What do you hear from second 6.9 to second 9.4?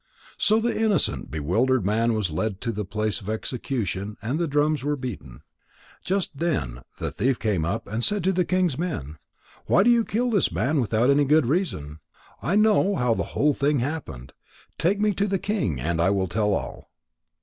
the thief came up and said to the king's men: